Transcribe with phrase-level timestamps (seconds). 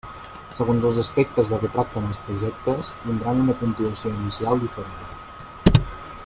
[0.59, 5.81] Segons els aspectes de què tracten els projectes, tindran una puntuació inicial diferent.